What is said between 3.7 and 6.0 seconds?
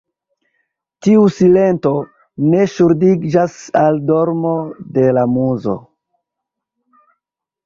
al dormo de la muzo.